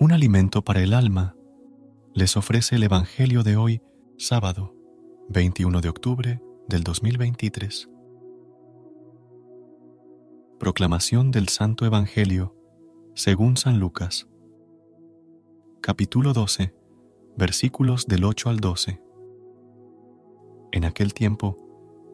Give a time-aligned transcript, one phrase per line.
[0.00, 1.36] Un alimento para el alma,
[2.14, 3.82] les ofrece el Evangelio de hoy,
[4.16, 4.74] sábado
[5.28, 7.90] 21 de octubre del 2023.
[10.58, 12.56] Proclamación del Santo Evangelio
[13.14, 14.26] según San Lucas.
[15.82, 16.74] Capítulo 12,
[17.36, 19.02] versículos del 8 al 12.
[20.72, 21.58] En aquel tiempo,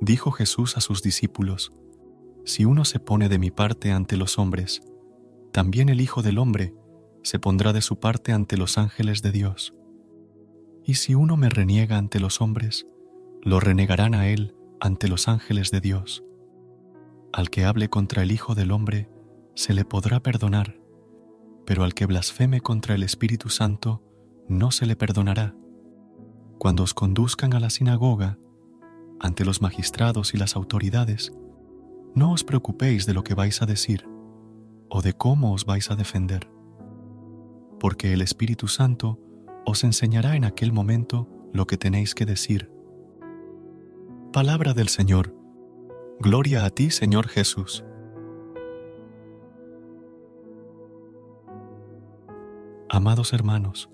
[0.01, 1.73] dijo Jesús a sus discípulos,
[2.45, 4.83] Si uno se pone de mi parte ante los hombres,
[5.53, 6.75] también el Hijo del Hombre
[7.27, 9.75] se pondrá de su parte ante los ángeles de Dios.
[10.85, 12.87] Y si uno me reniega ante los hombres,
[13.43, 16.23] lo renegarán a él ante los ángeles de Dios.
[17.33, 19.11] Al que hable contra el Hijo del Hombre,
[19.57, 20.79] se le podrá perdonar,
[21.67, 24.05] pero al que blasfeme contra el Espíritu Santo,
[24.49, 25.57] no se le perdonará.
[26.61, 28.39] Cuando os conduzcan a la sinagoga,
[29.19, 31.33] ante los magistrados y las autoridades,
[32.15, 34.09] no os preocupéis de lo que vais a decir
[34.89, 36.55] o de cómo os vais a defender
[37.79, 39.19] porque el Espíritu Santo
[39.65, 42.71] os enseñará en aquel momento lo que tenéis que decir.
[44.33, 45.35] Palabra del Señor.
[46.21, 47.85] Gloria a ti, Señor Jesús.
[52.89, 53.91] Amados hermanos,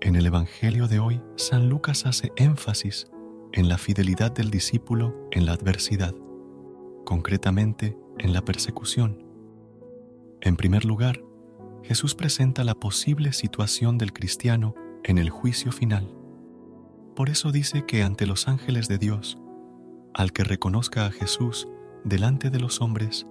[0.00, 3.10] en el Evangelio de hoy, San Lucas hace énfasis
[3.52, 6.14] en la fidelidad del discípulo en la adversidad,
[7.04, 9.24] concretamente en la persecución.
[10.40, 11.22] En primer lugar,
[11.86, 16.12] Jesús presenta la posible situación del cristiano en el juicio final.
[17.14, 19.38] Por eso dice que ante los ángeles de Dios,
[20.12, 21.68] al que reconozca a Jesús
[22.02, 23.28] delante de los hombres,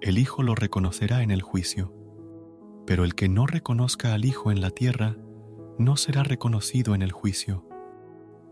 [0.00, 1.94] el Hijo lo reconocerá en el juicio.
[2.86, 5.18] Pero el que no reconozca al Hijo en la tierra,
[5.78, 7.68] no será reconocido en el juicio.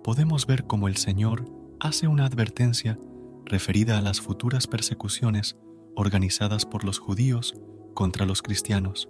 [0.04, 1.46] Podemos ver cómo el Señor
[1.80, 2.98] hace una advertencia
[3.46, 5.56] referida a las futuras persecuciones
[5.96, 7.54] organizadas por los judíos
[7.94, 9.08] contra los cristianos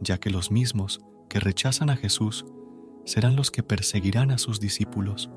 [0.00, 2.44] ya que los mismos que rechazan a Jesús
[3.04, 5.30] serán los que perseguirán a sus discípulos.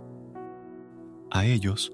[1.32, 1.94] A ellos,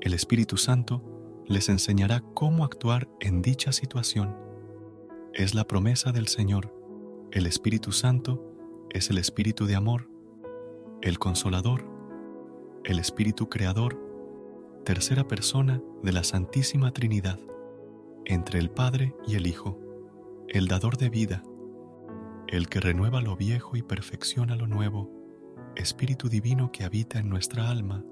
[0.00, 1.02] el Espíritu Santo
[1.46, 4.36] les enseñará cómo actuar en dicha situación.
[5.34, 6.74] Es la promesa del Señor.
[7.30, 10.08] El Espíritu Santo es el Espíritu de amor,
[11.00, 11.86] el Consolador,
[12.84, 13.98] el Espíritu Creador,
[14.84, 17.38] tercera persona de la Santísima Trinidad,
[18.24, 19.78] entre el Padre y el Hijo,
[20.48, 21.42] el dador de vida,
[22.52, 25.10] el que renueva lo viejo y perfecciona lo nuevo,
[25.74, 28.04] Espíritu Divino que habita en nuestra alma,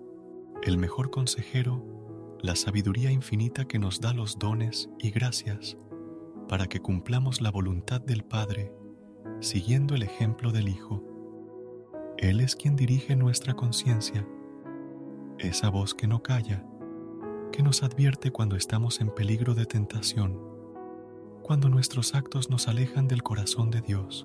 [0.63, 5.77] el mejor consejero, la sabiduría infinita que nos da los dones y gracias
[6.49, 8.73] para que cumplamos la voluntad del Padre,
[9.41, 11.05] siguiendo el ejemplo del Hijo.
[12.17, 14.27] Él es quien dirige nuestra conciencia,
[15.39, 16.65] esa voz que no calla,
[17.53, 20.60] que nos advierte cuando estamos en peligro de tentación
[21.51, 24.25] cuando nuestros actos nos alejan del corazón de Dios.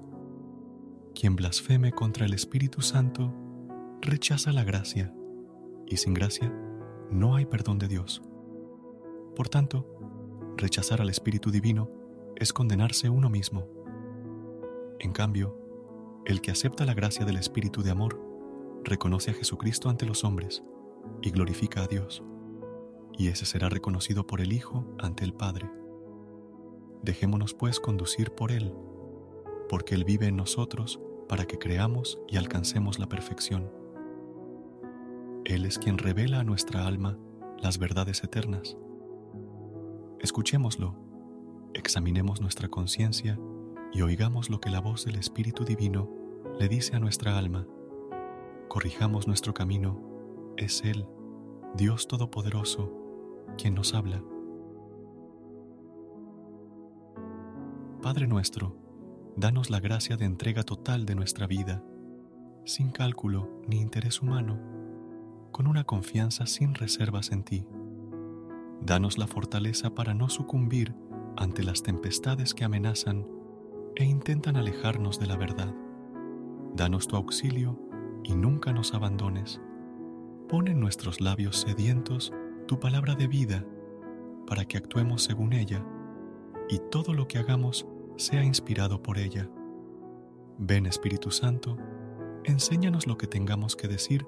[1.15, 3.33] Quien blasfeme contra el Espíritu Santo
[3.99, 5.11] rechaza la gracia,
[5.87, 6.53] y sin gracia
[7.09, 8.21] no hay perdón de Dios.
[9.35, 9.87] Por tanto,
[10.55, 11.89] rechazar al Espíritu Divino
[12.35, 13.67] es condenarse uno mismo.
[14.99, 15.57] En cambio,
[16.25, 18.21] el que acepta la gracia del Espíritu de amor
[18.83, 20.63] reconoce a Jesucristo ante los hombres
[21.23, 22.21] y glorifica a Dios,
[23.17, 25.67] y ese será reconocido por el Hijo ante el Padre.
[27.05, 28.73] Dejémonos pues conducir por Él,
[29.69, 30.99] porque Él vive en nosotros
[31.29, 33.71] para que creamos y alcancemos la perfección.
[35.45, 37.19] Él es quien revela a nuestra alma
[37.61, 38.75] las verdades eternas.
[40.19, 40.95] Escuchémoslo,
[41.75, 43.40] examinemos nuestra conciencia
[43.93, 46.09] y oigamos lo que la voz del Espíritu Divino
[46.57, 47.67] le dice a nuestra alma.
[48.67, 50.02] Corrijamos nuestro camino,
[50.57, 51.05] es Él,
[51.75, 52.91] Dios Todopoderoso,
[53.59, 54.23] quien nos habla.
[58.05, 58.78] Padre nuestro,
[59.35, 61.84] danos la gracia de entrega total de nuestra vida,
[62.63, 64.59] sin cálculo ni interés humano,
[65.52, 67.66] con una confianza sin reservas en ti.
[68.79, 70.93] Danos la fortaleza para no sucumbir
[71.35, 73.25] ante las tempestades que amenazan
[73.96, 75.73] e intentan alejarnos de la verdad.
[76.75, 77.79] Danos tu auxilio
[78.23, 79.59] y nunca nos abandones.
[80.47, 82.31] Pon en nuestros labios sedientos
[82.67, 83.66] tu palabra de vida
[84.46, 85.84] para que actuemos según ella
[86.69, 87.87] y todo lo que hagamos
[88.17, 89.50] sea inspirado por ella.
[90.58, 91.78] Ven Espíritu Santo,
[92.44, 94.26] enséñanos lo que tengamos que decir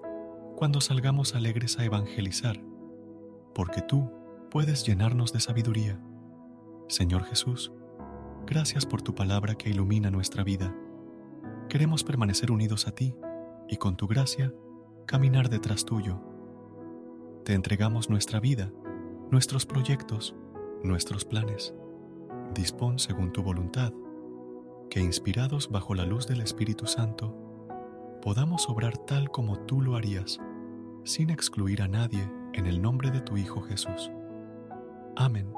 [0.56, 2.60] cuando salgamos alegres a evangelizar,
[3.54, 4.12] porque tú
[4.50, 6.02] puedes llenarnos de sabiduría.
[6.90, 7.72] Señor Jesús,
[8.46, 10.76] gracias por tu palabra que ilumina nuestra vida.
[11.70, 13.16] Queremos permanecer unidos a ti
[13.70, 14.54] y con tu gracia
[15.06, 16.22] caminar detrás tuyo.
[17.46, 18.72] Te entregamos nuestra vida,
[19.32, 20.36] nuestros proyectos,
[20.84, 21.74] nuestros planes.
[22.54, 23.94] Dispón según tu voluntad,
[24.90, 27.36] que inspirados bajo la luz del Espíritu Santo,
[28.22, 30.40] podamos obrar tal como tú lo harías,
[31.04, 34.12] sin excluir a nadie en el nombre de tu Hijo Jesús.
[35.16, 35.54] Amén.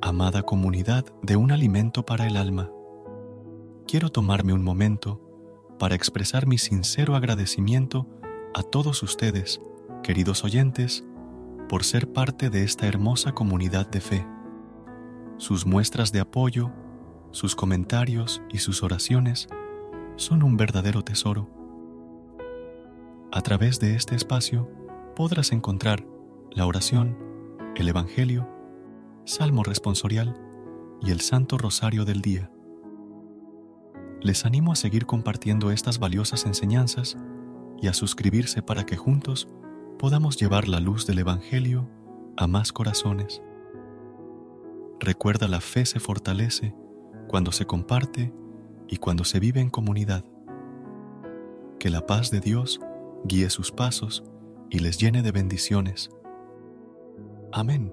[0.00, 2.70] Amada comunidad de un alimento para el alma,
[3.86, 5.20] quiero tomarme un momento
[5.78, 8.06] para expresar mi sincero agradecimiento
[8.54, 9.60] a todos ustedes,
[10.02, 11.04] queridos oyentes,
[11.70, 14.26] por ser parte de esta hermosa comunidad de fe.
[15.36, 16.72] Sus muestras de apoyo,
[17.30, 19.46] sus comentarios y sus oraciones
[20.16, 21.48] son un verdadero tesoro.
[23.30, 24.68] A través de este espacio
[25.14, 26.04] podrás encontrar
[26.50, 27.16] la oración,
[27.76, 28.50] el Evangelio,
[29.24, 30.34] Salmo responsorial
[31.00, 32.50] y el Santo Rosario del Día.
[34.20, 37.16] Les animo a seguir compartiendo estas valiosas enseñanzas
[37.80, 39.46] y a suscribirse para que juntos
[40.00, 41.86] podamos llevar la luz del Evangelio
[42.38, 43.42] a más corazones.
[44.98, 46.74] Recuerda la fe se fortalece
[47.28, 48.32] cuando se comparte
[48.88, 50.24] y cuando se vive en comunidad.
[51.78, 52.80] Que la paz de Dios
[53.24, 54.24] guíe sus pasos
[54.70, 56.08] y les llene de bendiciones.
[57.52, 57.92] Amén.